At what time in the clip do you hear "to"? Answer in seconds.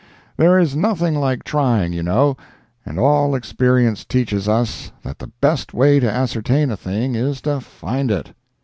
5.99-6.09, 7.41-7.59